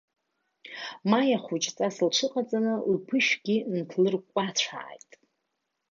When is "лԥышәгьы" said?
2.93-3.57